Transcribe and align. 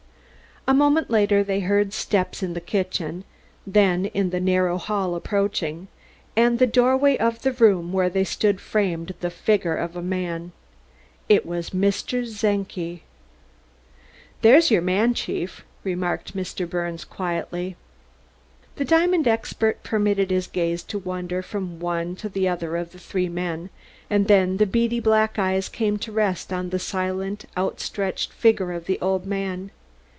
A 0.67 0.75
moment 0.75 1.09
later 1.09 1.43
they 1.43 1.61
heard 1.61 1.91
steps 1.91 2.43
in 2.43 2.53
the 2.53 2.61
kitchen, 2.61 3.23
then 3.65 4.05
in 4.05 4.29
the 4.29 4.39
narrow 4.39 4.77
hall 4.77 5.15
approaching, 5.15 5.87
and 6.35 6.59
the 6.59 6.67
doorway 6.67 7.17
of 7.17 7.41
the 7.41 7.51
room 7.51 7.91
where 7.91 8.11
they 8.11 8.23
stood 8.23 8.61
framed 8.61 9.15
the 9.21 9.31
figure 9.31 9.75
of 9.75 9.95
a 9.95 10.03
man. 10.03 10.51
It 11.27 11.47
was 11.47 11.71
Mr. 11.71 12.21
Czenki. 12.23 13.01
"There's 14.43 14.69
your 14.69 14.83
man, 14.83 15.15
Chief," 15.15 15.65
remarked 15.83 16.37
Mr. 16.37 16.69
Birnes 16.69 17.05
quietly. 17.05 17.75
The 18.75 18.85
diamond 18.85 19.27
expert 19.27 19.81
permitted 19.81 20.29
his 20.29 20.45
gaze 20.45 20.83
to 20.83 20.99
wander 20.99 21.41
from 21.41 21.79
one 21.79 22.15
to 22.17 22.31
another 22.35 22.77
of 22.77 22.91
the 22.91 22.99
three 22.99 23.29
men, 23.29 23.71
and 24.11 24.27
then 24.27 24.57
the 24.57 24.67
beady 24.67 24.99
black 24.99 25.39
eyes 25.39 25.67
came 25.67 25.97
to 25.97 26.11
rest 26.11 26.53
on 26.53 26.69
the 26.69 26.79
silent, 26.79 27.45
outstretched 27.57 28.31
figure 28.31 28.71
of 28.73 28.85
the 28.85 28.99
old 29.01 29.25
man. 29.25 29.71